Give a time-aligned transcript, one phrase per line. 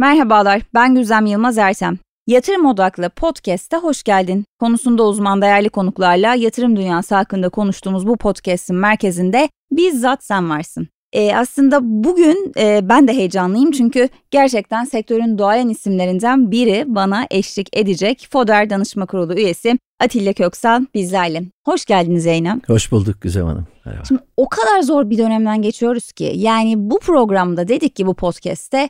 [0.00, 1.98] Merhabalar, ben Güzem Yılmaz Ertem.
[2.26, 4.44] Yatırım odaklı podcast'te hoş geldin.
[4.60, 10.88] Konusunda uzman değerli konuklarla yatırım dünyası hakkında konuştuğumuz bu podcast'in merkezinde bizzat sen varsın.
[11.12, 17.76] E, aslında bugün e, ben de heyecanlıyım çünkü gerçekten sektörün doğayan isimlerinden biri bana eşlik
[17.76, 21.42] edecek Foder Danışma Kurulu üyesi Atilla Köksal bizlerle.
[21.64, 22.68] Hoş geldiniz Zeynep.
[22.68, 23.66] Hoş bulduk Güzel Hanım.
[23.84, 24.04] Merhaba.
[24.04, 28.88] Şimdi o kadar zor bir dönemden geçiyoruz ki yani bu programda dedik ki bu podcast'te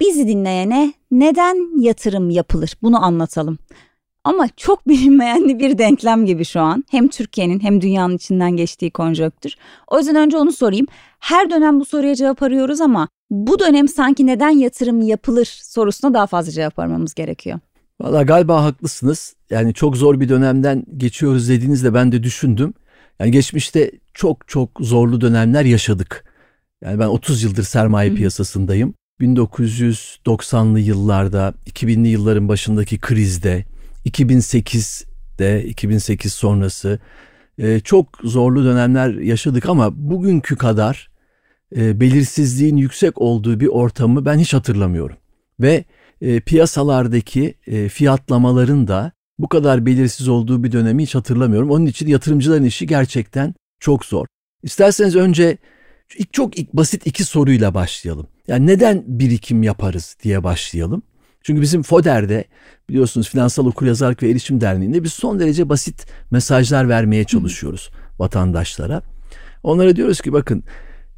[0.00, 3.58] bizi dinleyene neden yatırım yapılır bunu anlatalım.
[4.24, 6.84] Ama çok bilinmeyen bir denklem gibi şu an.
[6.90, 9.56] Hem Türkiye'nin hem dünyanın içinden geçtiği konjöktür.
[9.86, 10.86] O yüzden önce onu sorayım.
[11.18, 16.26] Her dönem bu soruya cevap arıyoruz ama bu dönem sanki neden yatırım yapılır sorusuna daha
[16.26, 17.58] fazla cevap aramamız gerekiyor.
[18.00, 19.34] Valla galiba haklısınız.
[19.50, 22.74] Yani çok zor bir dönemden geçiyoruz dediğinizde ben de düşündüm.
[23.18, 26.24] Yani geçmişte çok çok zorlu dönemler yaşadık.
[26.82, 28.14] Yani ben 30 yıldır sermaye Hı.
[28.14, 28.94] piyasasındayım.
[29.20, 33.64] 1990'lı yıllarda, 2000'li yılların başındaki krizde,
[34.06, 36.98] 2008'de, 2008 sonrası
[37.58, 41.10] e, çok zorlu dönemler yaşadık ama bugünkü kadar
[41.76, 45.16] e, belirsizliğin yüksek olduğu bir ortamı ben hiç hatırlamıyorum.
[45.60, 45.84] Ve
[46.20, 51.70] e, piyasalardaki e, fiyatlamaların da bu kadar belirsiz olduğu bir dönemi hiç hatırlamıyorum.
[51.70, 54.26] Onun için yatırımcıların işi gerçekten çok zor.
[54.62, 55.58] İsterseniz önce
[56.18, 58.26] ilk çok ilk basit iki soruyla başlayalım.
[58.48, 61.02] Yani neden birikim yaparız diye başlayalım.
[61.42, 62.44] Çünkü bizim FODER'de
[62.88, 69.02] biliyorsunuz Finansal Okuryazarlık ve Erişim Derneği'nde biz son derece basit mesajlar vermeye çalışıyoruz vatandaşlara.
[69.62, 70.64] Onlara diyoruz ki bakın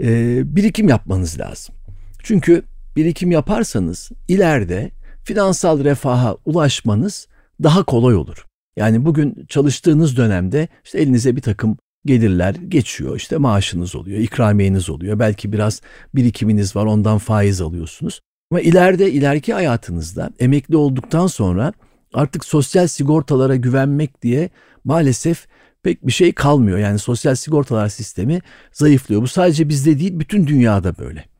[0.00, 1.74] e, birikim yapmanız lazım.
[2.22, 2.62] Çünkü
[2.96, 4.90] birikim yaparsanız ileride
[5.24, 7.28] finansal refaha ulaşmanız
[7.62, 8.46] daha kolay olur.
[8.76, 11.76] Yani bugün çalıştığınız dönemde işte elinize bir takım
[12.06, 13.16] gelirler geçiyor.
[13.16, 15.18] İşte maaşınız oluyor, ikramiyeniz oluyor.
[15.18, 15.80] Belki biraz
[16.14, 18.20] birikiminiz var ondan faiz alıyorsunuz.
[18.50, 21.72] Ama ileride ileriki hayatınızda emekli olduktan sonra
[22.14, 24.50] artık sosyal sigortalara güvenmek diye
[24.84, 25.46] maalesef
[25.82, 26.78] pek bir şey kalmıyor.
[26.78, 28.40] Yani sosyal sigortalar sistemi
[28.72, 29.22] zayıflıyor.
[29.22, 31.31] Bu sadece bizde değil bütün dünyada böyle.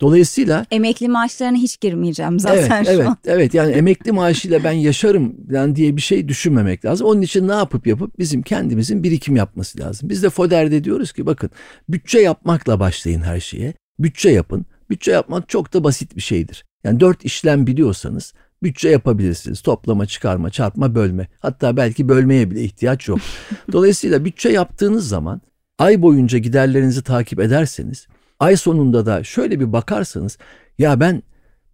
[0.00, 3.16] Dolayısıyla emekli maaşlarına hiç girmeyeceğim zaten evet, şu evet, an.
[3.26, 7.06] Evet yani emekli maaşıyla ben yaşarım yani diye bir şey düşünmemek lazım.
[7.06, 10.08] Onun için ne yapıp yapıp bizim kendimizin birikim yapması lazım.
[10.08, 11.50] Biz de FODER'de diyoruz ki bakın
[11.88, 13.74] bütçe yapmakla başlayın her şeye.
[13.98, 14.66] Bütçe yapın.
[14.90, 16.64] Bütçe yapmak çok da basit bir şeydir.
[16.84, 19.60] Yani dört işlem biliyorsanız bütçe yapabilirsiniz.
[19.60, 21.28] Toplama, çıkarma, çarpma, bölme.
[21.38, 23.18] Hatta belki bölmeye bile ihtiyaç yok.
[23.72, 25.40] Dolayısıyla bütçe yaptığınız zaman
[25.78, 28.06] ay boyunca giderlerinizi takip ederseniz
[28.40, 30.38] ay sonunda da şöyle bir bakarsanız
[30.78, 31.22] ya ben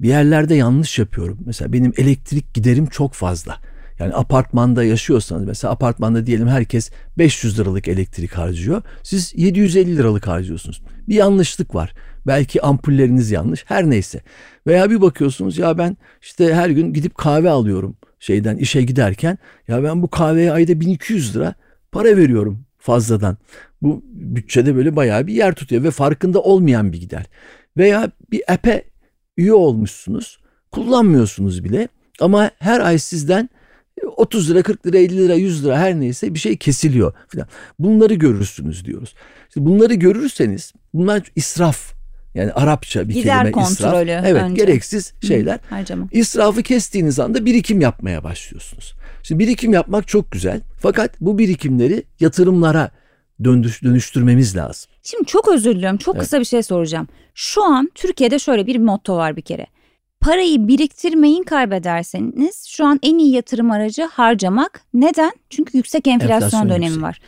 [0.01, 1.39] bir yerlerde yanlış yapıyorum.
[1.47, 3.57] Mesela benim elektrik giderim çok fazla.
[3.99, 8.83] Yani apartmanda yaşıyorsanız mesela apartmanda diyelim herkes 500 liralık elektrik harcıyor.
[9.03, 10.83] Siz 750 liralık harcıyorsunuz.
[11.09, 11.95] Bir yanlışlık var.
[12.27, 13.65] Belki ampulleriniz yanlış.
[13.67, 14.23] Her neyse.
[14.67, 19.39] Veya bir bakıyorsunuz ya ben işte her gün gidip kahve alıyorum şeyden işe giderken.
[19.69, 21.55] Ya ben bu kahveye ayda 1200 lira
[21.93, 23.37] para veriyorum fazladan.
[23.83, 27.25] Bu bütçede böyle bayağı bir yer tutuyor ve farkında olmayan bir gider.
[27.77, 28.85] Veya bir app'e
[29.37, 30.39] üye olmuşsunuz.
[30.73, 31.89] Kullanmıyorsunuz bile
[32.21, 33.49] ama her ay sizden
[34.17, 37.49] 30 lira, 40 lira, 50 lira, 100 lira her neyse bir şey kesiliyor falan.
[37.79, 39.15] Bunları görürsünüz diyoruz.
[39.49, 41.95] İşte bunları görürseniz bunlar israf.
[42.35, 44.25] Yani Arapça bir Gider kelime kontrolü israf.
[44.25, 44.65] Evet, önce.
[44.65, 45.55] gereksiz şeyler.
[45.55, 46.09] Hı, harcama.
[46.13, 48.95] İsrafı kestiğiniz anda birikim yapmaya başlıyorsunuz.
[49.25, 50.61] Şimdi birikim yapmak çok güzel.
[50.81, 52.91] Fakat bu birikimleri yatırımlara
[53.45, 54.91] döndüş, dönüştürmemiz lazım.
[55.03, 55.99] Şimdi çok özür diliyorum.
[55.99, 56.23] Çok evet.
[56.23, 57.09] kısa bir şey soracağım.
[57.35, 59.67] Şu an Türkiye'de şöyle bir motto var bir kere.
[60.21, 64.81] Parayı biriktirmeyin kaybederseniz şu an en iyi yatırım aracı harcamak.
[64.95, 65.33] Neden?
[65.51, 67.03] Çünkü yüksek enflasyon, enflasyon dönemi yüksek.
[67.03, 67.21] var.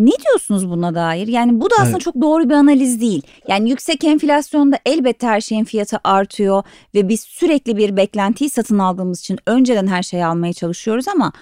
[0.00, 1.28] Ne diyorsunuz buna dair?
[1.28, 2.00] Yani bu da aslında evet.
[2.00, 3.22] çok doğru bir analiz değil.
[3.48, 6.62] Yani yüksek enflasyonda elbette her şeyin fiyatı artıyor
[6.94, 11.32] ve biz sürekli bir beklentiyi satın aldığımız için önceden her şeyi almaya çalışıyoruz ama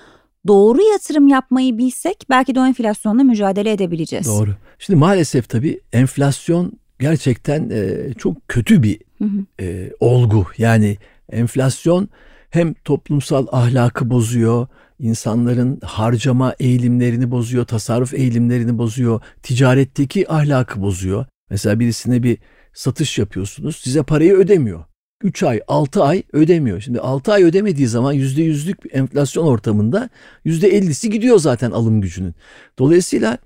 [0.47, 4.27] doğru yatırım yapmayı bilsek belki de o enflasyonla mücadele edebileceğiz.
[4.27, 4.51] Doğru.
[4.79, 9.65] Şimdi maalesef tabii enflasyon gerçekten e, çok kötü bir hı hı.
[9.65, 10.47] E, olgu.
[10.59, 10.97] Yani
[11.33, 12.09] enflasyon
[12.51, 14.67] hem toplumsal ahlakı bozuyor,
[14.99, 21.27] insanların harcama eğilimlerini bozuyor, tasarruf eğilimlerini bozuyor, ticaretteki ahlakı bozuyor.
[21.51, 22.39] Mesela birisine bir
[22.73, 24.85] satış yapıyorsunuz, size parayı ödemiyor.
[25.23, 26.81] 3 ay, 6 ay ödemiyor.
[26.81, 30.09] Şimdi 6 ay ödemediği zaman %100'lük enflasyon ortamında
[30.47, 32.35] %50'si gidiyor zaten alım gücünün.
[32.79, 33.39] Dolayısıyla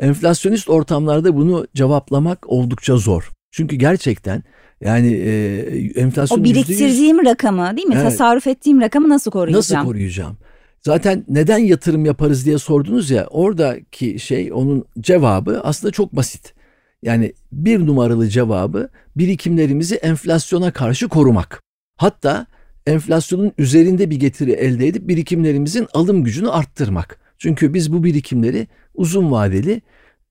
[0.00, 3.30] enflasyonist ortamlarda bunu cevaplamak oldukça zor.
[3.50, 4.42] Çünkü gerçekten
[4.80, 5.60] yani e,
[6.00, 7.94] enflasyon O biriktirdiğim %100, rakamı değil mi?
[7.94, 9.58] Evet, Tasarruf ettiğim rakamı nasıl koruyacağım?
[9.58, 10.36] Nasıl koruyacağım?
[10.82, 16.54] Zaten neden yatırım yaparız diye sordunuz ya oradaki şey onun cevabı aslında çok basit.
[17.02, 21.62] Yani bir numaralı cevabı birikimlerimizi enflasyona karşı korumak.
[21.96, 22.46] Hatta
[22.86, 27.18] enflasyonun üzerinde bir getiri elde edip birikimlerimizin alım gücünü arttırmak.
[27.38, 29.82] Çünkü biz bu birikimleri uzun vadeli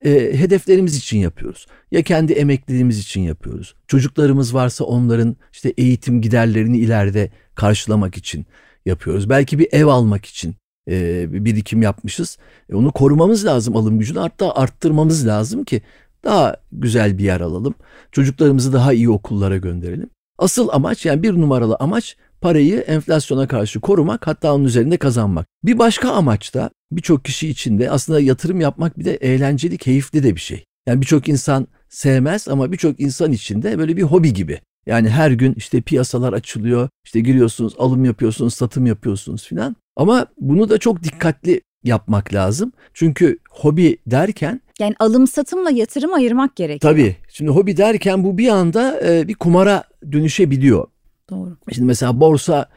[0.05, 1.67] e, hedeflerimiz için yapıyoruz.
[1.91, 3.75] Ya kendi emekliliğimiz için yapıyoruz.
[3.87, 8.45] Çocuklarımız varsa onların işte eğitim giderlerini ileride karşılamak için
[8.85, 9.29] yapıyoruz.
[9.29, 10.55] Belki bir ev almak için
[10.89, 12.37] e, bir birikim yapmışız.
[12.69, 15.81] E, onu korumamız lazım alım gücünü hatta arttırmamız lazım ki
[16.23, 17.75] daha güzel bir yer alalım.
[18.11, 20.09] Çocuklarımızı daha iyi okullara gönderelim.
[20.37, 25.47] Asıl amaç yani bir numaralı amaç parayı enflasyona karşı korumak hatta onun üzerinde kazanmak.
[25.63, 30.23] Bir başka amaç da birçok kişi için de aslında yatırım yapmak bir de eğlenceli, keyifli
[30.23, 30.63] de bir şey.
[30.87, 34.59] Yani birçok insan sevmez ama birçok insan için de böyle bir hobi gibi.
[34.85, 39.75] Yani her gün işte piyasalar açılıyor, işte giriyorsunuz, alım yapıyorsunuz, satım yapıyorsunuz filan.
[39.95, 42.71] Ama bunu da çok dikkatli yapmak lazım.
[42.93, 46.93] Çünkü hobi derken yani alım satımla yatırım ayırmak gerekiyor.
[46.93, 47.15] Tabii.
[47.29, 50.87] Şimdi hobi derken bu bir anda e, bir kumara dönüşebiliyor.
[51.29, 51.57] Doğru.
[51.73, 52.69] Şimdi mesela borsa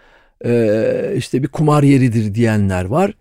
[0.44, 3.14] e, işte bir kumar yeridir diyenler var.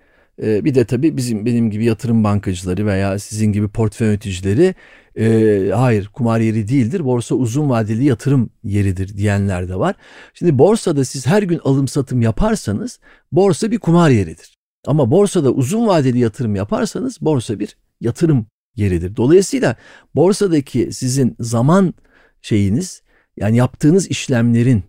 [0.43, 4.75] E, bir de tabii bizim benim gibi yatırım bankacıları veya sizin gibi portföy yöneticileri
[5.19, 7.05] e, hayır kumar yeri değildir.
[7.05, 9.95] Borsa uzun vadeli yatırım yeridir diyenler de var.
[10.33, 12.99] Şimdi borsada siz her gün alım satım yaparsanız
[13.31, 14.57] borsa bir kumar yeridir.
[14.87, 18.45] Ama borsada uzun vadeli yatırım yaparsanız borsa bir yatırım
[18.75, 19.15] yeridir.
[19.15, 19.75] Dolayısıyla
[20.15, 21.93] borsadaki sizin zaman
[22.41, 23.01] şeyiniz
[23.37, 24.83] yani yaptığınız işlemlerin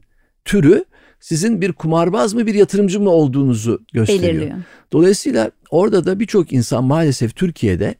[0.45, 0.85] türü
[1.21, 4.33] sizin bir kumarbaz mı bir yatırımcı mı olduğunuzu gösteriyor.
[4.33, 4.59] Belirliyor.
[4.93, 7.95] Dolayısıyla orada da birçok insan maalesef Türkiye'de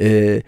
[0.00, 0.42] e,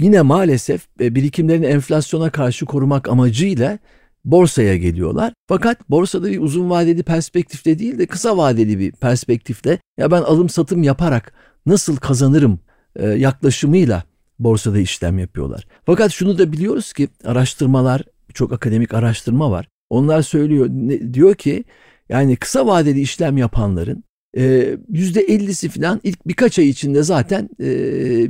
[0.00, 3.78] yine maalesef e, birikimlerini enflasyona karşı korumak amacıyla
[4.24, 5.32] borsaya geliyorlar.
[5.48, 10.48] Fakat borsada bir uzun vadeli perspektifte değil de kısa vadeli bir perspektifte ya ben alım
[10.48, 11.32] satım yaparak
[11.66, 12.60] nasıl kazanırım
[12.96, 14.04] e, yaklaşımıyla
[14.38, 15.66] borsada işlem yapıyorlar.
[15.78, 18.02] Yüzfakat şunu da biliyoruz ki araştırmalar,
[18.34, 19.68] çok akademik araştırma var.
[19.90, 21.64] Onlar söylüyor, ne, diyor ki
[22.08, 24.04] yani kısa vadeli işlem yapanların
[24.36, 27.68] e, yüzde 50'si falan ilk birkaç ay içinde zaten e,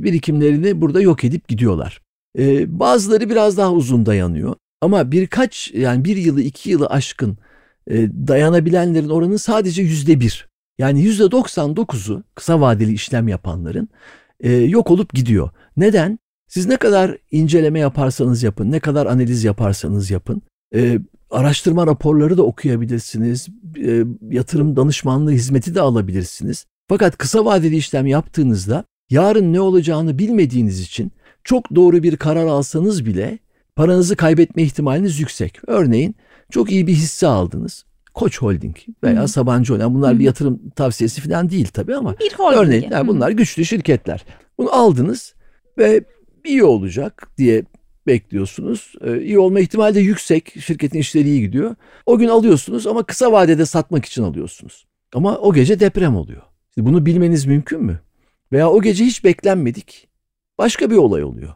[0.03, 2.01] birikimlerini burada yok edip gidiyorlar.
[2.39, 4.55] E, bazıları biraz daha uzun dayanıyor.
[4.81, 7.37] Ama birkaç yani bir yılı iki yılı aşkın
[8.27, 10.47] dayanabilenlerin oranı sadece yüzde bir.
[10.79, 13.89] Yani yüzde 99'u kısa vadeli işlem yapanların
[14.67, 15.49] yok olup gidiyor.
[15.77, 16.19] Neden?
[16.47, 20.41] Siz ne kadar inceleme yaparsanız yapın, ne kadar analiz yaparsanız yapın,
[21.31, 23.47] araştırma raporları da okuyabilirsiniz,
[23.85, 26.65] e, yatırım danışmanlığı hizmeti de alabilirsiniz.
[26.89, 31.11] Fakat kısa vadeli işlem yaptığınızda yarın ne olacağını bilmediğiniz için
[31.43, 33.39] çok doğru bir karar alsanız bile
[33.75, 35.59] paranızı kaybetme ihtimaliniz yüksek.
[35.67, 36.15] Örneğin
[36.51, 37.85] çok iyi bir hisse aldınız.
[38.13, 39.27] Koç Holding veya Hı.
[39.27, 39.95] Sabancı Holding.
[39.95, 40.19] Bunlar Hı.
[40.19, 42.15] bir yatırım tavsiyesi falan değil tabii ama.
[42.19, 42.61] Bir holding.
[42.61, 44.25] Örneğin yani bunlar güçlü şirketler.
[44.57, 45.33] Bunu aldınız
[45.77, 46.03] ve
[46.45, 47.63] iyi olacak diye
[48.07, 48.93] bekliyorsunuz.
[49.01, 50.53] Ee, iyi olma ihtimali de yüksek.
[50.59, 51.75] Şirketin işleri iyi gidiyor.
[52.05, 54.85] O gün alıyorsunuz ama kısa vadede satmak için alıyorsunuz.
[55.13, 56.41] Ama o gece deprem oluyor.
[56.73, 57.99] Şimdi bunu bilmeniz mümkün mü?
[58.51, 60.07] Veya o gece hiç beklenmedik.
[60.57, 61.53] Başka bir olay oluyor.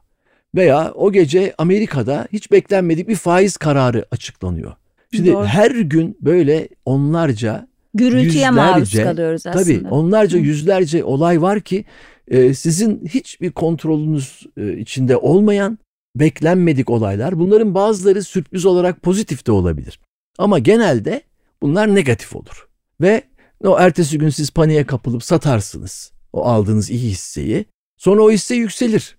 [0.56, 4.74] Veya o gece Amerika'da hiç beklenmedik bir faiz kararı açıklanıyor.
[5.14, 5.46] Şimdi Doğru.
[5.46, 9.64] her gün böyle onlarca gürültüye yüzlerce, maruz kalıyoruz aslında.
[9.64, 10.44] Tabii onlarca Hı.
[10.44, 11.86] yüzlerce olay var ki
[12.28, 15.80] e, sizin hiçbir kontrolünüz e, içinde olmayan
[16.16, 17.40] beklenmedik olaylar.
[17.40, 20.00] Bunların bazıları sürpriz olarak pozitif de olabilir.
[20.38, 21.22] Ama genelde
[21.62, 22.68] bunlar negatif olur.
[23.02, 23.24] Ve
[23.64, 27.66] o ertesi gün siz paniğe kapılıp satarsınız o aldığınız iyi hisseyi.
[27.98, 29.18] Sonra o hisse yükselir.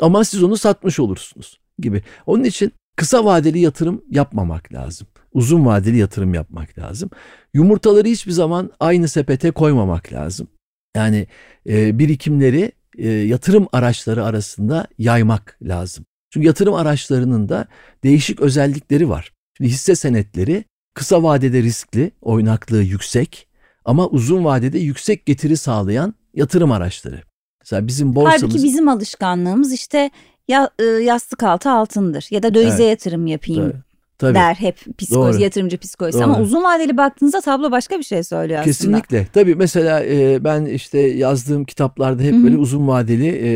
[0.00, 2.02] Ama siz onu satmış olursunuz gibi.
[2.26, 5.08] Onun için kısa vadeli yatırım yapmamak lazım.
[5.32, 7.10] Uzun vadeli yatırım yapmak lazım.
[7.54, 10.48] Yumurtaları hiçbir zaman aynı sepete koymamak lazım.
[10.96, 11.26] Yani
[11.68, 16.04] e, birikimleri e, yatırım araçları arasında yaymak lazım.
[16.30, 17.66] Çünkü yatırım araçlarının da
[18.04, 19.32] değişik özellikleri var.
[19.56, 23.48] Şimdi hisse senetleri kısa vadede riskli, oynaklığı yüksek
[23.84, 27.22] ama uzun vadede yüksek getiri sağlayan yatırım araçları.
[27.62, 28.42] Mesela bizim borsamız...
[28.42, 30.10] Halbuki bizim alışkanlığımız işte
[30.48, 32.90] ya, e, yastık altı altındır ya da dövize evet.
[32.90, 33.82] yatırım yapayım.
[34.20, 34.34] Tabii.
[34.34, 35.42] Der hep psikoloji, Doğru.
[35.42, 36.30] yatırımcı psikolojisi Doğru.
[36.30, 38.72] ama uzun vadeli baktığınızda tablo başka bir şey söylüyor aslında.
[38.72, 39.26] Kesinlikle.
[39.32, 42.44] Tabii mesela e, ben işte yazdığım kitaplarda hep Hı-hı.
[42.44, 43.48] böyle uzun vadeli e,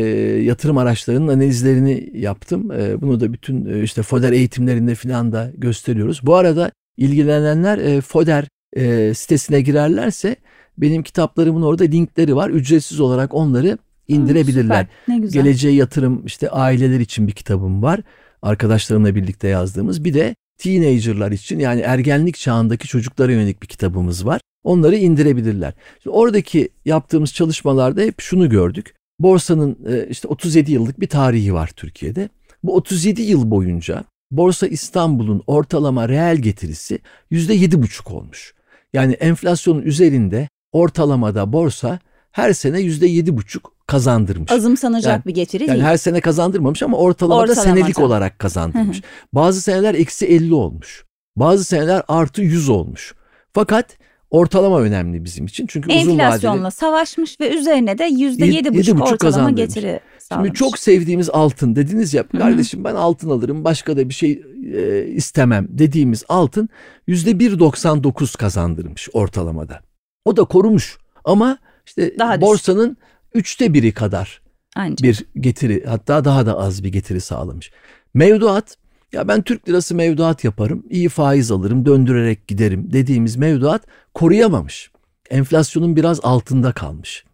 [0.43, 2.71] yatırım araçlarının analizlerini yaptım.
[2.71, 6.19] E, bunu da bütün e, işte FODER eğitimlerinde falan da gösteriyoruz.
[6.23, 10.35] Bu arada ilgilenenler e, FODER e, sitesine girerlerse
[10.77, 12.49] benim kitaplarımın orada linkleri var.
[12.49, 14.75] Ücretsiz olarak onları indirebilirler.
[14.75, 15.15] Aa, süper.
[15.15, 15.43] Ne güzel.
[15.43, 17.99] Geleceğe yatırım işte aileler için bir kitabım var
[18.41, 24.41] arkadaşlarımla birlikte yazdığımız bir de teenagerlar için yani ergenlik çağındaki çocuklara yönelik bir kitabımız var.
[24.63, 25.73] Onları indirebilirler.
[26.03, 28.95] Şimdi oradaki yaptığımız çalışmalarda hep şunu gördük.
[29.19, 32.29] Borsanın e, işte 37 yıllık bir tarihi var Türkiye'de.
[32.63, 36.99] Bu 37 yıl boyunca Borsa İstanbul'un ortalama reel getirisi
[37.31, 38.53] %7,5 olmuş.
[38.93, 41.99] Yani enflasyonun üzerinde ortalamada borsa
[42.35, 44.51] her sene yüzde yedi buçuk kazandırmış.
[44.51, 45.83] Azımsanacak yani, bir getiri yani değil.
[45.83, 47.75] her sene kazandırmamış ama ortalamada Ortalamada.
[47.75, 49.01] senelik olarak kazandırmış.
[49.33, 51.05] Bazı seneler eksi 50 olmuş.
[51.35, 53.15] Bazı seneler artı 100 olmuş.
[53.53, 53.97] Fakat
[54.31, 55.67] ortalama önemli bizim için.
[55.67, 56.11] Çünkü uzun vadeli.
[56.11, 60.47] Enflasyonla savaşmış ve üzerine de yüzde yedi buçuk ortalama getiri sağlamış.
[60.47, 65.05] Şimdi çok sevdiğimiz altın dediniz ya kardeşim ben altın alırım başka da bir şey e,
[65.07, 66.69] istemem dediğimiz altın
[67.07, 69.79] yüzde 1.99 kazandırmış ortalamada.
[70.25, 72.97] O da korumuş ama işte Daha borsanın düşük.
[73.33, 74.41] üçte biri kadar
[74.75, 75.03] Ancak.
[75.03, 77.71] bir getiri hatta daha da az bir getiri sağlamış.
[78.13, 78.77] Mevduat
[79.13, 83.81] ya ben Türk lirası mevduat yaparım, iyi faiz alırım, döndürerek giderim dediğimiz mevduat
[84.13, 84.91] koruyamamış.
[85.29, 87.25] Enflasyonun biraz altında kalmış.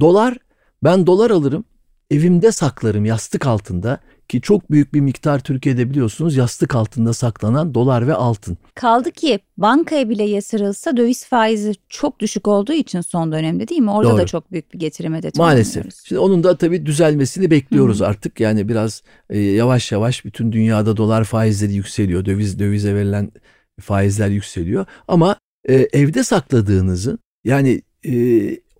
[0.00, 0.36] Dolar,
[0.84, 1.64] ben dolar alırım,
[2.10, 8.06] evimde saklarım yastık altında ki çok büyük bir miktar Türkiye'de biliyorsunuz yastık altında saklanan dolar
[8.06, 8.58] ve altın.
[8.74, 13.90] Kaldı ki bankaya bile yatırılsa döviz faizi çok düşük olduğu için son dönemde değil mi?
[13.90, 14.18] Orada Doğru.
[14.18, 15.84] da çok büyük bir getirime de Maalesef.
[16.04, 18.06] Şimdi onun da tabii düzelmesini bekliyoruz Hı.
[18.06, 18.40] artık.
[18.40, 22.24] Yani biraz e, yavaş yavaş bütün dünyada dolar faizleri yükseliyor.
[22.24, 23.32] Döviz dövize verilen
[23.80, 24.86] faizler yükseliyor.
[25.08, 25.36] Ama
[25.68, 28.12] e, evde sakladığınızın yani e,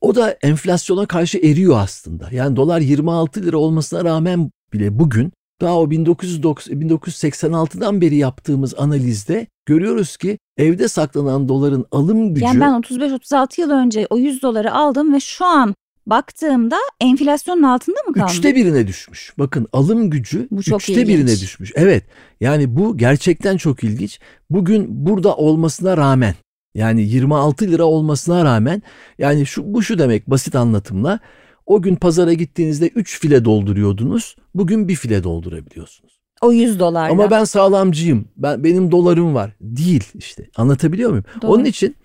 [0.00, 2.28] o da enflasyona karşı eriyor aslında.
[2.32, 10.16] Yani dolar 26 lira olmasına rağmen bile bugün daha o 1986'dan beri yaptığımız analizde görüyoruz
[10.16, 12.46] ki evde saklanan doların alım gücü...
[12.46, 15.74] Yani ben 35-36 yıl önce o 100 doları aldım ve şu an
[16.06, 18.32] baktığımda enflasyonun altında mı kalmış?
[18.32, 19.32] Üçte birine düşmüş.
[19.38, 21.08] Bakın alım gücü bu çok üçte ilginç.
[21.08, 21.72] birine düşmüş.
[21.74, 22.04] Evet
[22.40, 24.20] yani bu gerçekten çok ilginç.
[24.50, 26.34] Bugün burada olmasına rağmen
[26.74, 28.82] yani 26 lira olmasına rağmen
[29.18, 31.18] yani şu bu şu demek basit anlatımla
[31.66, 34.36] o gün pazara gittiğinizde 3 file dolduruyordunuz.
[34.58, 36.20] Bugün bir file doldurabiliyorsunuz.
[36.42, 37.12] O 100 dolarla.
[37.12, 38.28] Ama ben sağlamcıyım.
[38.36, 39.56] Ben benim dolarım var.
[39.60, 40.48] Değil işte.
[40.56, 41.24] Anlatabiliyor muyum?
[41.42, 41.52] Doğru.
[41.52, 41.96] Onun için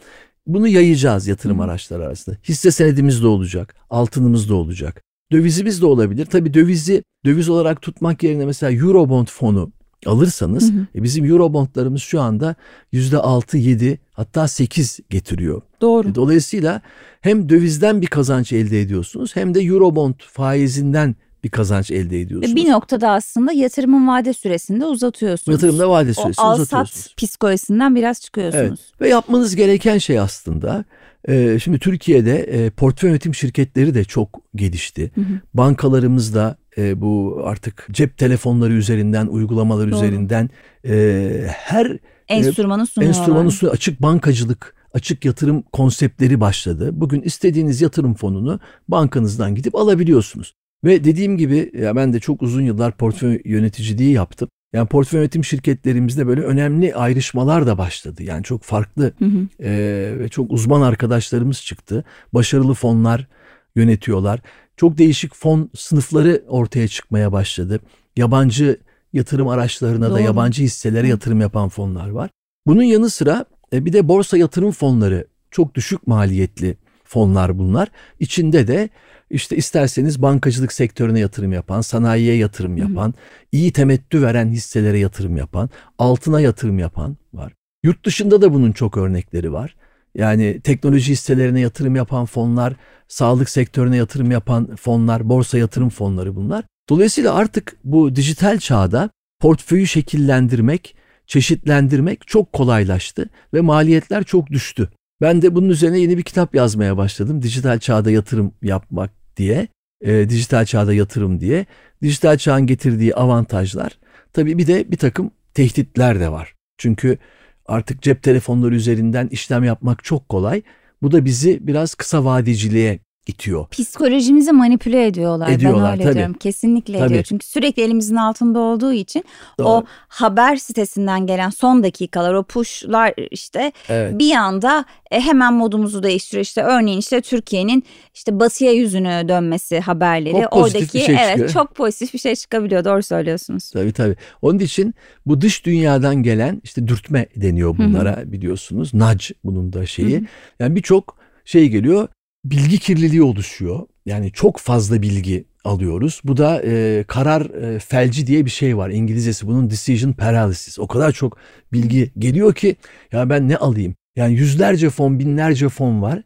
[0.48, 1.64] bunu yayacağız yatırım Hı.
[1.64, 2.38] araçları arasında.
[2.44, 5.04] Hisse senedimiz de olacak, altınımız da olacak.
[5.32, 6.26] Dövizimiz de olabilir.
[6.26, 9.72] Tabii dövizi döviz olarak tutmak yerine mesela Eurobond fonu
[10.06, 10.88] alırsanız hı hı.
[10.96, 12.56] E, bizim Eurobondlarımız şu anda
[12.92, 15.62] yüzde altı, yedi hatta sekiz getiriyor.
[15.82, 16.10] Doğru.
[16.10, 16.82] E, dolayısıyla
[17.22, 22.56] hem dövizden bir kazanç elde ediyorsunuz hem de Eurobond faizinden bir kazanç elde ediyorsunuz.
[22.56, 25.56] Bir noktada aslında yatırımın vade süresinde uzatıyorsunuz.
[25.56, 27.08] Yatırımda vade süresini o uzatıyorsunuz.
[27.12, 28.80] O psikolojisinden biraz çıkıyorsunuz.
[28.92, 29.02] Evet.
[29.02, 30.86] Ve yapmanız gereken şey aslında
[31.28, 35.12] e, şimdi Türkiye'de e, portföy yönetim şirketleri de çok gelişti.
[35.16, 35.40] Hı hı.
[35.54, 39.96] Bankalarımız da e, bu artık cep telefonları üzerinden, uygulamalar Doğru.
[39.96, 40.50] üzerinden
[40.88, 41.98] e, her
[42.28, 43.20] enstrümanı sunuyorlar.
[43.20, 43.76] Enstrümanı sunuyor.
[43.76, 46.90] Açık bankacılık, açık yatırım konseptleri başladı.
[46.94, 50.54] Bugün istediğiniz yatırım fonunu bankanızdan gidip alabiliyorsunuz.
[50.84, 54.50] Ve dediğim gibi ya ben de çok uzun yıllar portföy yöneticiliği yaptım.
[54.74, 58.24] Yani portföy yönetim şirketlerimizde böyle önemli ayrışmalar da başladı.
[58.24, 59.64] Yani çok farklı hı hı.
[59.64, 59.72] E,
[60.20, 62.04] ve çok uzman arkadaşlarımız çıktı.
[62.34, 63.28] Başarılı fonlar
[63.76, 64.40] yönetiyorlar.
[64.78, 67.80] Çok değişik fon sınıfları ortaya çıkmaya başladı.
[68.18, 68.78] Yabancı
[69.14, 70.16] yatırım araçlarına Doğru.
[70.16, 72.30] da yabancı hisselere yatırım yapan fonlar var.
[72.68, 77.90] Bunun yanı sıra e, bir de borsa yatırım fonları çok düşük maliyetli fonlar bunlar.
[78.20, 78.90] İçinde de
[79.30, 83.14] işte isterseniz bankacılık sektörüne yatırım yapan, sanayiye yatırım yapan, Hı.
[83.52, 87.54] iyi temettü veren hisselere yatırım yapan, altına yatırım yapan var.
[87.84, 89.76] Yurt dışında da bunun çok örnekleri var.
[90.16, 92.74] Yani teknoloji hisselerine yatırım yapan fonlar,
[93.08, 96.66] sağlık sektörüne yatırım yapan fonlar, borsa yatırım fonları bunlar.
[96.90, 100.96] Dolayısıyla artık bu dijital çağda portföyü şekillendirmek,
[101.28, 104.90] çeşitlendirmek çok kolaylaştı ve maliyetler çok düştü.
[105.24, 107.42] Ben de bunun üzerine yeni bir kitap yazmaya başladım.
[107.42, 109.68] Dijital çağda yatırım yapmak diye,
[110.02, 111.66] e, dijital çağda yatırım diye.
[112.02, 113.98] Dijital çağın getirdiği avantajlar.
[114.34, 116.56] Tabii bir de bir takım tehditler de var.
[116.78, 117.18] Çünkü
[117.66, 120.62] artık cep telefonları üzerinden işlem yapmak çok kolay.
[121.02, 123.68] Bu da bizi biraz kısa vadeciliğe itiyor.
[123.68, 125.50] Psikolojimizi manipüle ediyorlar.
[125.50, 126.16] ediyorlar ben öyle tabii.
[126.16, 126.34] diyorum.
[126.34, 127.08] Kesinlikle tabii.
[127.08, 127.24] ediyor.
[127.24, 129.26] Çünkü sürekli elimizin altında olduğu için
[129.60, 129.68] Doğru.
[129.68, 134.20] o haber sitesinden gelen son dakikalar o pushlar işte evet.
[134.20, 136.46] bir anda e, hemen modumuzu değiştiriyor.
[136.46, 140.42] İşte örneğin işte Türkiye'nin işte batıya yüzünü dönmesi haberleri.
[140.42, 141.50] Çok Oradaki bir şey evet çıkıyor.
[141.50, 142.86] çok pozitif bir şey çıkabiliyor.
[142.86, 143.72] Doğru söylüyorsunuz.
[143.72, 144.16] Tabii tabii.
[144.42, 148.32] Onun için bu dış dünyadan gelen işte dürtme deniyor bunlara Hı-hı.
[148.32, 148.94] biliyorsunuz.
[148.94, 150.16] Nudge bunun da şeyi.
[150.16, 150.26] Hı-hı.
[150.60, 152.08] Yani birçok şey geliyor
[152.46, 153.88] bilgi kirliliği oluşuyor.
[154.06, 156.22] Yani çok fazla bilgi alıyoruz.
[156.24, 158.90] Bu da e, karar e, felci diye bir şey var.
[158.90, 160.80] İngilizcesi bunun decision paralysis.
[160.80, 161.38] O kadar çok
[161.74, 162.76] bilgi geliyor ki
[163.12, 163.96] ya ben ne alayım?
[164.16, 166.24] Yani yüzlerce fon, binlerce fon var.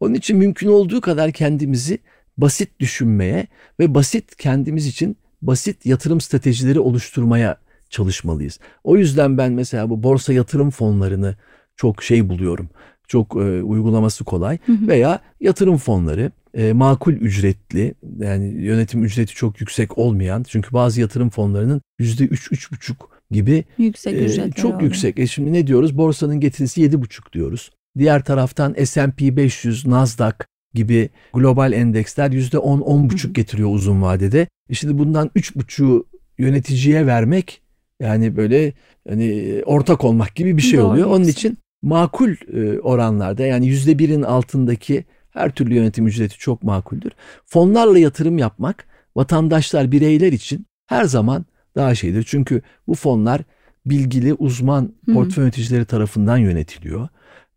[0.00, 1.98] Onun için mümkün olduğu kadar kendimizi
[2.38, 3.46] basit düşünmeye
[3.80, 7.56] ve basit kendimiz için basit yatırım stratejileri oluşturmaya
[7.90, 8.58] çalışmalıyız.
[8.84, 11.36] O yüzden ben mesela bu borsa yatırım fonlarını
[11.76, 12.70] çok şey buluyorum.
[13.08, 19.98] Çok e, uygulaması kolay veya yatırım fonları e, makul ücretli yani yönetim ücreti çok yüksek
[19.98, 24.82] olmayan çünkü bazı yatırım fonlarının yüzde üç üç buçuk gibi yüksek e, çok oluyor.
[24.82, 25.18] yüksek.
[25.18, 25.96] E şimdi ne diyoruz?
[25.96, 27.70] Borsanın getirisi yedi buçuk diyoruz.
[27.98, 30.34] Diğer taraftan S&P 500, Nasdaq
[30.74, 34.46] gibi global endeksler yüzde on on buçuk getiriyor uzun vadede.
[34.70, 36.06] E şimdi bundan üç buçuğu
[36.38, 37.62] yöneticiye vermek
[38.00, 38.72] yani böyle
[39.08, 41.06] hani ortak olmak gibi bir şey Doğru, oluyor.
[41.08, 47.12] Onun için makul e, oranlarda yani yüzde birin altındaki her türlü yönetim ücreti çok makuldür.
[47.46, 48.86] Fonlarla yatırım yapmak
[49.16, 51.46] vatandaşlar, bireyler için her zaman
[51.76, 52.24] daha şeydir.
[52.28, 53.40] Çünkü bu fonlar
[53.86, 57.08] bilgili uzman portföy yöneticileri tarafından yönetiliyor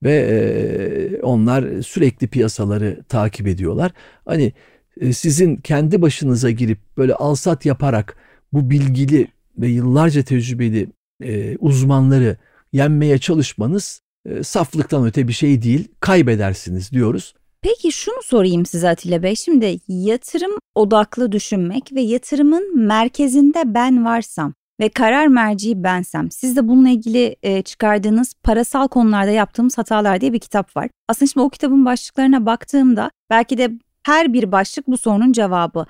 [0.04, 3.92] ve e, onlar sürekli piyasaları takip ediyorlar.
[4.26, 4.54] Hani
[5.02, 8.18] e, sizin kendi başınıza girip böyle alsat yaparak
[8.54, 9.28] bu bilgili
[9.58, 10.88] ve yıllarca tecrübeli
[11.24, 12.38] e, uzmanları
[12.74, 15.88] yenmeye çalışmanız e, saflıktan öte bir şey değil.
[16.00, 17.34] Kaybedersiniz diyoruz.
[17.62, 19.36] Peki şunu sorayım size Atilla Bey.
[19.36, 26.32] Şimdi yatırım odaklı düşünmek ve yatırımın merkezinde ben varsam ve karar merci bensem.
[26.32, 30.90] Siz de bununla ilgili e, çıkardığınız parasal konularda yaptığımız hatalar diye bir kitap var.
[31.10, 33.72] Aslında şimdi o kitabın başlıklarına baktığımda belki de
[34.04, 35.86] her bir başlık bu sorunun cevabı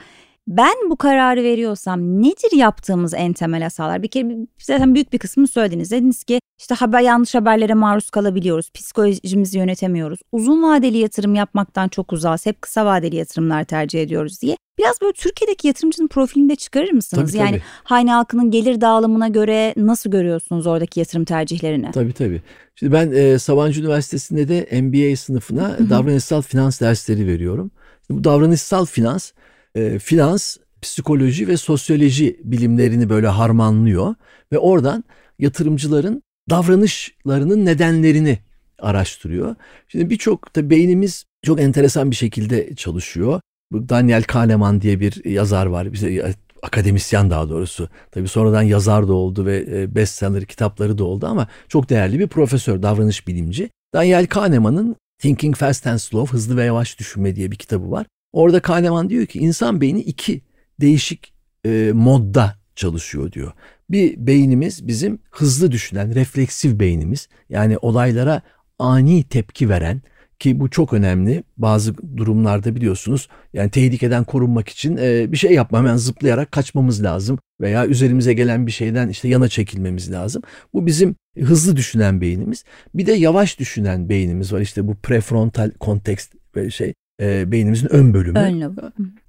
[0.48, 4.04] ben bu kararı veriyorsam nedir yaptığımız en temel hatalar?
[4.04, 5.92] Bir kere zaten büyük bir kısmını söylediniz.
[5.92, 8.72] Dediniz ki işte haber yanlış haberlere maruz kalabiliyoruz.
[8.72, 10.20] Psikolojimizi yönetemiyoruz.
[10.32, 12.46] Uzun vadeli yatırım yapmaktan çok uzağız.
[12.46, 14.58] Hep kısa vadeli yatırımlar tercih ediyoruz diye.
[14.78, 17.32] Biraz böyle Türkiye'deki yatırımcının profilini de çıkarır mısınız?
[17.32, 17.62] Tabii, yani tabii.
[17.84, 21.92] Hayne halkının gelir dağılımına göre nasıl görüyorsunuz oradaki yatırım tercihlerini?
[21.92, 22.42] Tabii tabii.
[22.76, 27.72] Şimdi ben e, Sabancı Üniversitesi'nde de MBA sınıfına davranışsal finans dersleri veriyorum.
[28.10, 29.32] Bu davranışsal finans
[29.76, 34.16] e, finans, psikoloji ve sosyoloji bilimlerini böyle harmanlıyor
[34.52, 35.04] ve oradan
[35.40, 38.40] yatırımcıların davranışlarının nedenlerini
[38.80, 39.56] araştırıyor.
[39.88, 43.42] Şimdi birçok tabii beynimiz çok enteresan bir şekilde çalışıyor.
[43.72, 45.94] Bu Daniel Kahneman diye bir yazar var.
[45.94, 46.34] Bize
[46.64, 47.90] akademisyen daha doğrusu.
[48.12, 52.28] Tabii sonradan yazar da oldu ve e, bestseller kitapları da oldu ama çok değerli bir
[52.28, 53.70] profesör, davranış bilimci.
[53.94, 58.06] Daniel Kahneman'ın Thinking Fast and Slow, Hızlı ve Yavaş Düşünme diye bir kitabı var.
[58.36, 60.42] Orada Kahneman diyor ki insan beyni iki
[60.82, 61.34] değişik
[61.66, 63.52] e, modda çalışıyor diyor.
[63.90, 67.28] Bir beynimiz bizim hızlı düşünen, refleksif beynimiz.
[67.50, 68.42] Yani olaylara
[68.80, 70.02] ani tepki veren
[70.40, 71.44] ki bu çok önemli.
[71.58, 77.40] Bazı durumlarda biliyorsunuz yani tehlikeden korunmak için e, bir şey yapma hemen zıplayarak kaçmamız lazım
[77.62, 80.42] veya üzerimize gelen bir şeyden işte yana çekilmemiz lazım.
[80.74, 82.64] Bu bizim hızlı düşünen beynimiz.
[82.94, 84.62] Bir de yavaş düşünen beynimiz var.
[84.62, 86.34] İşte bu prefrontal kontekst
[86.70, 88.40] şey e, beynimizin ön bölümü.
[88.40, 88.62] Ön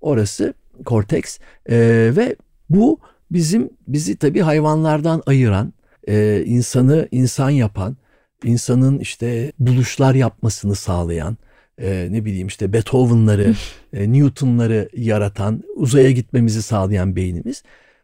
[0.01, 1.77] Orası korteks e,
[2.17, 2.37] ve
[2.71, 2.99] bu
[3.31, 5.73] bizim bizi tabii hayvanlardan ayıran,
[6.09, 7.97] e, insanı insan yapan,
[8.45, 11.37] insanın işte buluşlar yapmasını sağlayan,
[11.79, 13.55] e, ne bileyim işte Beethoven'ları,
[13.93, 17.63] e, Newton'ları yaratan, uzaya gitmemizi sağlayan beynimiz.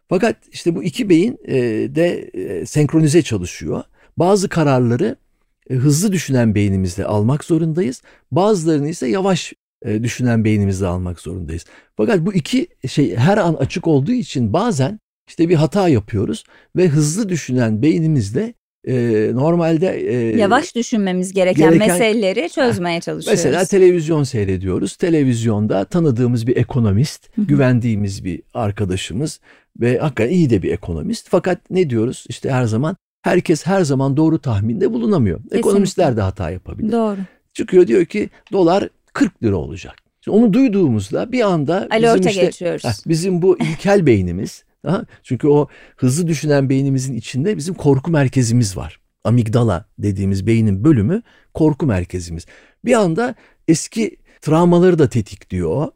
[0.08, 1.54] Fakat işte bu iki beyin e,
[1.94, 3.82] de e, senkronize çalışıyor.
[4.16, 5.16] Bazı kararları
[5.70, 8.02] e, hızlı düşünen beynimizle almak zorundayız.
[8.30, 9.52] Bazılarını ise yavaş
[9.84, 11.64] e, düşünen beynimizle almak zorundayız.
[11.96, 16.44] Fakat bu iki şey her an açık olduğu için bazen işte bir hata yapıyoruz
[16.76, 18.54] ve hızlı düşünen beynimizle
[18.88, 23.44] e, normalde e, yavaş düşünmemiz gereken, gereken meseleleri çözmeye çalışıyoruz.
[23.44, 24.96] Mesela televizyon seyrediyoruz.
[24.96, 29.40] Televizyonda tanıdığımız bir ekonomist, güvendiğimiz bir arkadaşımız
[29.80, 31.26] ve hakikaten iyi de bir ekonomist.
[31.30, 32.24] Fakat ne diyoruz?
[32.28, 35.36] İşte her zaman herkes her zaman doğru tahminde bulunamıyor.
[35.36, 35.58] Kesinlikle.
[35.58, 36.92] Ekonomistler de hata yapabilir.
[36.92, 37.18] Doğru.
[37.54, 39.94] Çıkıyor diyor ki dolar 40 lira olacak.
[40.20, 42.84] Şimdi onu duyduğumuzda bir anda Alerta bizim işte, geçiyoruz.
[42.84, 48.76] Heh, bizim bu ilkel beynimiz ha, çünkü o hızlı düşünen beynimizin içinde bizim korku merkezimiz
[48.76, 49.00] var.
[49.24, 51.22] Amigdala dediğimiz beynin bölümü
[51.54, 52.46] korku merkezimiz.
[52.84, 53.34] Bir anda
[53.68, 55.88] eski travmaları da tetikliyor.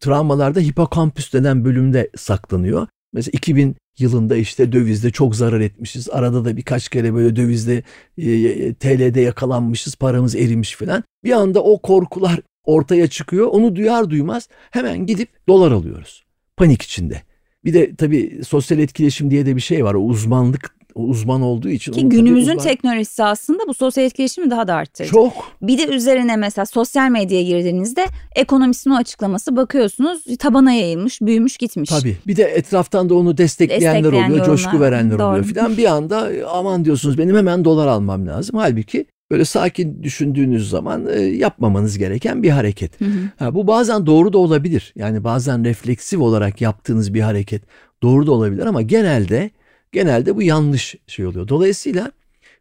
[0.00, 2.86] Travmalarda hipokampüs denen bölümde saklanıyor.
[3.12, 6.10] Mesela 2000 yılında işte dövizde çok zarar etmişiz.
[6.10, 7.82] Arada da birkaç kere böyle dövizde
[8.18, 9.94] e, e TL'de yakalanmışız.
[9.94, 11.04] Paramız erimiş falan.
[11.24, 13.46] Bir anda o korkular ortaya çıkıyor.
[13.46, 16.24] Onu duyar duymaz hemen gidip dolar alıyoruz.
[16.56, 17.22] Panik içinde.
[17.64, 19.94] Bir de tabii sosyal etkileşim diye de bir şey var.
[19.94, 21.92] O uzmanlık uzman olduğu için.
[21.92, 22.64] Ki günümüzün uzman...
[22.64, 25.08] teknolojisi aslında bu sosyal etkileşimi daha da arttırdı.
[25.08, 25.32] Çok.
[25.62, 28.06] Bir de üzerine mesela sosyal medyaya girdiğinizde
[28.36, 31.90] ekonomistin o açıklaması bakıyorsunuz tabana yayılmış, büyümüş gitmiş.
[31.90, 32.16] Tabii.
[32.26, 35.28] Bir de etraftan da onu destekleyenler, destekleyenler oluyor, coşku verenler Doğru.
[35.28, 35.76] oluyor filan.
[35.76, 38.58] Bir anda aman diyorsunuz benim hemen dolar almam lazım.
[38.58, 43.00] Halbuki böyle sakin düşündüğünüz zaman e, yapmamanız gereken bir hareket.
[43.00, 43.10] Hı hı.
[43.38, 44.92] Ha, bu bazen doğru da olabilir.
[44.96, 47.62] Yani bazen refleksif olarak yaptığınız bir hareket
[48.02, 49.50] doğru da olabilir ama genelde
[49.96, 51.48] Genelde bu yanlış şey oluyor.
[51.48, 52.12] Dolayısıyla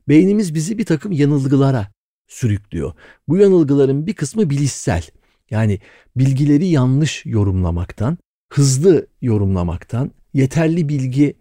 [0.08, 1.88] beynimiz bizi bir takım yanılgılara
[2.28, 2.94] sürüklüyor.
[3.28, 5.04] Bu yanılgıların bir kısmı bilişsel.
[5.50, 5.80] Yani
[6.16, 8.18] bilgileri yanlış yorumlamaktan,
[8.54, 11.36] hızlı yorumlamaktan, yeterli bilgiyi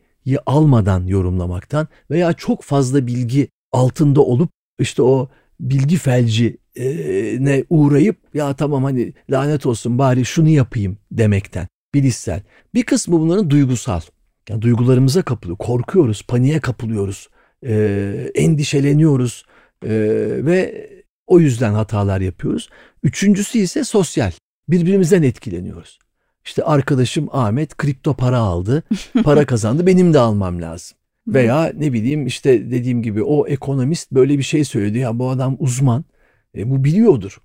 [0.47, 5.29] almadan yorumlamaktan veya çok fazla bilgi altında olup işte o
[5.61, 6.59] bilgi felci
[7.39, 12.43] ne uğrayıp ya tamam hani lanet olsun bari şunu yapayım demekten bilişsel.
[12.75, 14.01] Bir kısmı bunların duygusal.
[14.49, 15.59] Yani duygularımıza kapılıyor.
[15.59, 17.29] Korkuyoruz, paniğe kapılıyoruz,
[17.67, 17.75] e,
[18.35, 19.45] endişeleniyoruz
[19.83, 19.91] e,
[20.47, 20.91] ve
[21.27, 22.69] o yüzden hatalar yapıyoruz.
[23.03, 24.33] Üçüncüsü ise sosyal.
[24.69, 25.99] Birbirimizden etkileniyoruz.
[26.45, 28.83] İşte arkadaşım Ahmet kripto para aldı,
[29.25, 30.97] para kazandı, benim de almam lazım.
[31.27, 35.57] Veya ne bileyim işte dediğim gibi o ekonomist böyle bir şey söyledi ya bu adam
[35.59, 36.05] uzman,
[36.57, 37.39] e, bu biliyordur.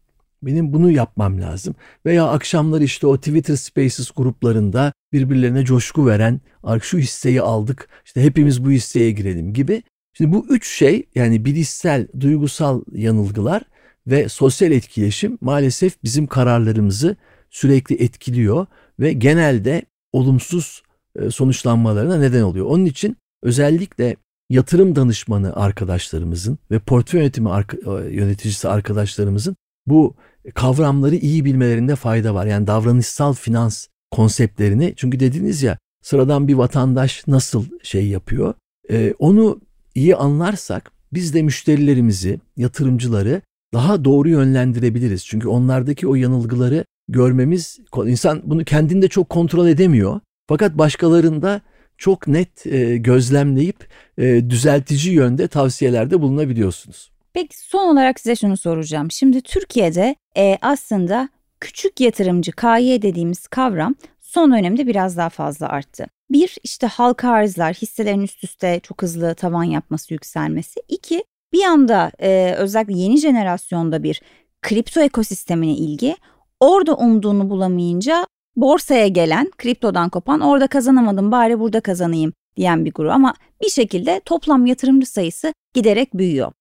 [0.44, 1.76] Benim bunu yapmam lazım.
[2.06, 6.42] Veya akşamlar işte o Twitter Spaces gruplarında birbirlerine coşku veren
[6.82, 9.84] şu hisseyi aldık işte hepimiz bu hisseye girelim gibi.
[10.14, 13.64] Şimdi bu üç şey yani bilişsel, duygusal yanılgılar
[14.08, 17.16] ve sosyal etkileşim maalesef bizim kararlarımızı
[17.50, 18.66] sürekli etkiliyor
[19.00, 19.82] ve genelde
[20.14, 20.84] olumsuz
[21.16, 22.66] e, sonuçlanmalarına neden oluyor.
[22.66, 24.16] Onun için özellikle
[24.50, 29.56] yatırım danışmanı arkadaşlarımızın ve portföy yönetimi e, yöneticisi arkadaşlarımızın
[29.88, 30.16] bu
[30.56, 32.46] kavramları iyi bilmelerinde fayda var.
[32.46, 38.54] Yani davranışsal finans konseptlerini çünkü dediniz ya sıradan bir vatandaş nasıl şey yapıyor
[38.92, 39.62] ee, onu
[39.96, 43.42] iyi anlarsak biz de müşterilerimizi, yatırımcıları
[43.74, 45.26] daha doğru yönlendirebiliriz.
[45.26, 50.20] Çünkü onlardaki o yanılgıları görmemiz, insan bunu kendinde çok kontrol edemiyor.
[50.48, 51.62] Fakat başkalarında
[51.98, 57.12] çok net e, gözlemleyip e, düzeltici yönde tavsiyelerde bulunabiliyorsunuz.
[57.40, 59.12] Peki son olarak size şunu soracağım.
[59.12, 66.08] Şimdi Türkiye'de e, aslında küçük yatırımcı KY dediğimiz kavram son dönemde biraz daha fazla arttı.
[66.32, 70.80] Bir işte halka arzlar, hisselerin üst üste çok hızlı tavan yapması, yükselmesi.
[70.88, 71.24] İki
[71.54, 74.22] bir anda e, özellikle yeni jenerasyonda bir
[74.62, 76.16] kripto ekosistemine ilgi.
[76.60, 78.26] Orada umduğunu bulamayınca
[78.56, 83.12] borsaya gelen, kriptodan kopan orada kazanamadım bari burada kazanayım diyen bir grup.
[83.12, 86.52] Ama bir şekilde toplam yatırımcı sayısı giderek büyüyor.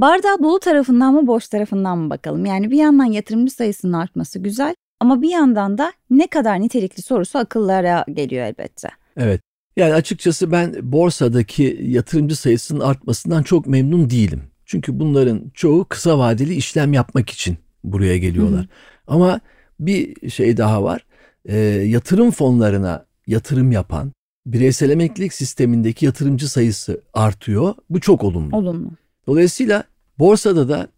[0.00, 2.46] Bardağı dolu tarafından mı boş tarafından mı bakalım?
[2.46, 7.38] Yani bir yandan yatırımcı sayısının artması güzel ama bir yandan da ne kadar nitelikli sorusu
[7.38, 8.88] akıllara geliyor elbette.
[9.16, 9.40] Evet.
[9.76, 14.42] Yani açıkçası ben borsadaki yatırımcı sayısının artmasından çok memnun değilim.
[14.66, 18.62] Çünkü bunların çoğu kısa vadeli işlem yapmak için buraya geliyorlar.
[18.62, 18.68] Hı.
[19.06, 19.40] Ama
[19.80, 21.06] bir şey daha var.
[21.44, 24.12] E, yatırım fonlarına yatırım yapan
[24.46, 27.74] bireysel emeklilik sistemindeki yatırımcı sayısı artıyor.
[27.90, 28.56] Bu çok olumlu.
[28.56, 28.90] Olumlu.
[29.30, 29.84] Dolayısıyla
[30.18, 30.88] borsada da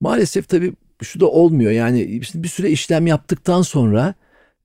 [0.00, 1.72] maalesef tabii şu da olmuyor.
[1.72, 4.14] Yani bir süre işlem yaptıktan sonra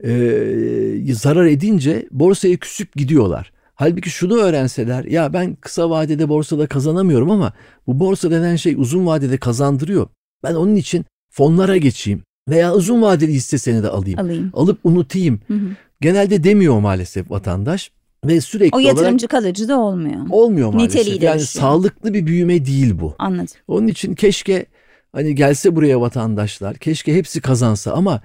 [0.04, 3.52] e, zarar edince borsaya küsüp gidiyorlar.
[3.76, 7.54] Halbuki şunu öğrenseler ya ben kısa vadede borsada kazanamıyorum ama
[7.88, 10.08] bu borsa denen şey uzun vadede kazandırıyor.
[10.44, 14.20] Ben onun için fonlara geçeyim veya uzun vadeli hisse senedi alayım.
[14.20, 14.52] alayım.
[14.54, 15.40] Alıp unutayım.
[15.48, 15.68] Hı hı.
[16.02, 17.92] Genelde demiyor maalesef vatandaş
[18.26, 20.26] ve sürekli o yatırımcı olarak, kalıcı da olmuyor.
[20.30, 21.02] Olmuyor maalesef.
[21.02, 23.16] Niteliği yani sağlıklı bir büyüme değil bu.
[23.20, 23.48] Anladım.
[23.68, 24.66] Onun için keşke
[25.14, 28.22] hani gelse buraya vatandaşlar keşke hepsi kazansa ama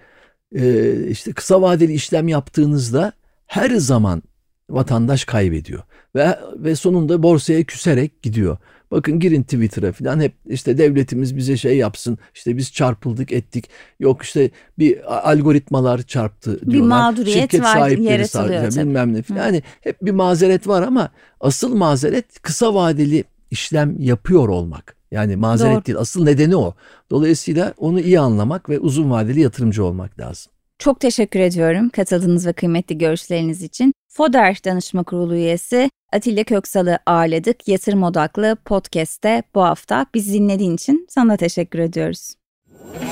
[0.55, 3.13] e, işte kısa vadeli işlem yaptığınızda
[3.47, 4.23] her zaman
[4.71, 5.83] vatandaş kaybediyor
[6.15, 8.59] ve ve sonunda borsaya küserek gidiyor.
[8.93, 13.69] Bakın girin Twitter'a falan hep işte devletimiz bize şey yapsın işte biz çarpıldık ettik
[14.01, 16.75] yok işte bir algoritmalar çarptı diyorlar.
[16.75, 19.39] Bir mağduriyet Şirket var sahipleri yaratılıyor bilmem ne falan.
[19.39, 24.97] Yani hep bir mazeret var ama asıl mazeret kısa vadeli işlem yapıyor olmak.
[25.11, 25.85] Yani mazeret Doğru.
[25.85, 26.75] değil asıl nedeni o.
[27.11, 30.52] Dolayısıyla onu iyi anlamak ve uzun vadeli yatırımcı olmak lazım.
[30.83, 33.95] Çok teşekkür ediyorum katıldığınız ve kıymetli görüşleriniz için.
[34.09, 37.69] FODER Danışma Kurulu üyesi Atilla Köksal'ı ağırladık.
[37.69, 40.07] Yatırım Odaklı Podcast'te bu hafta.
[40.15, 42.35] Bizi dinlediğin için sana teşekkür ediyoruz.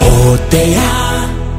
[0.00, 1.49] Odea.